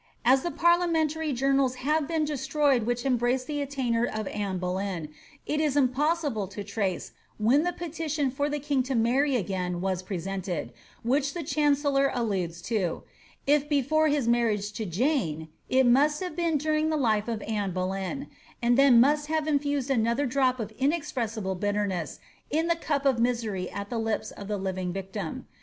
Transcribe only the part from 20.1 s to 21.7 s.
drop of inexpressible